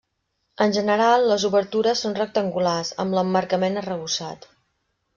[0.63, 4.53] En general, les obertures són rectangulars, amb l'emmarcament arrebossat.